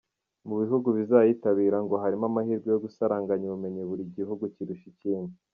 [0.47, 5.35] Mu bihugu bizayitabira, ngo harimo amahirwe yo gusaranganya ubumenyi buri gihugu cyirusha ibindi.